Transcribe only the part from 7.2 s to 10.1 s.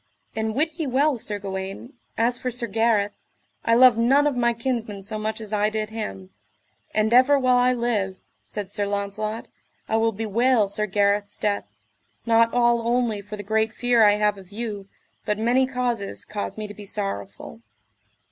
while I live, said Sir Launcelot, I